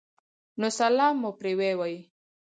نو 0.59 0.67
سلام 0.79 1.15
مو 1.21 1.29
پرې 1.39 1.53
ووې 1.59 1.97